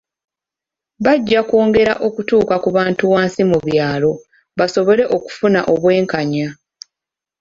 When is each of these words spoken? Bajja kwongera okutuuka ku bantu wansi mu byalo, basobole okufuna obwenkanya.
Bajja 1.03 1.39
kwongera 1.47 1.93
okutuuka 2.07 2.55
ku 2.63 2.69
bantu 2.77 3.03
wansi 3.13 3.41
mu 3.49 3.59
byalo, 3.67 4.11
basobole 4.57 5.03
okufuna 5.17 5.59
obwenkanya. 5.73 6.47